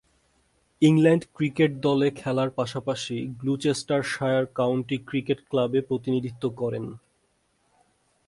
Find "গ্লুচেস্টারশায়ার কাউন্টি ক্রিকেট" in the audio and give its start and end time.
3.41-5.39